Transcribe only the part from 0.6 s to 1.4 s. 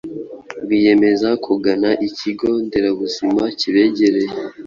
Biyemeza